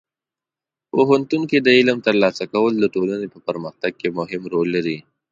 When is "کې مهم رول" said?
4.01-4.67